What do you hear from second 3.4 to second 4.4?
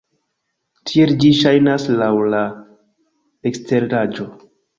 eksteraĵo.